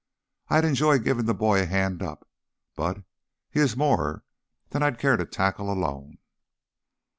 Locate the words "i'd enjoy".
0.47-0.97